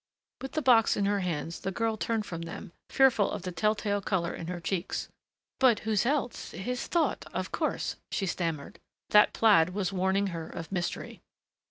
With 0.41 0.53
the 0.53 0.63
box 0.63 0.97
in 0.97 1.05
her 1.05 1.19
hands 1.19 1.59
the 1.59 1.69
girl 1.71 1.95
turned 1.95 2.25
from 2.25 2.41
them, 2.41 2.71
fearful 2.89 3.29
of 3.29 3.43
the 3.43 3.51
tell 3.51 3.75
tale 3.75 4.01
color 4.01 4.33
in 4.33 4.47
her 4.47 4.59
cheeks. 4.59 5.09
"But 5.59 5.81
whose 5.81 6.07
else 6.07 6.49
his 6.49 6.87
thought, 6.87 7.25
of 7.35 7.51
course," 7.51 7.97
she 8.11 8.25
stammered. 8.25 8.79
That 9.11 9.31
plaid 9.31 9.75
was 9.75 9.93
warning 9.93 10.25
her 10.33 10.49
of 10.49 10.71
mystery. 10.71 11.21